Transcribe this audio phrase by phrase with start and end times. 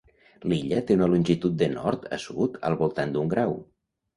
[0.53, 3.55] L'illa té una longitud de nord a sud al voltant d'un grau.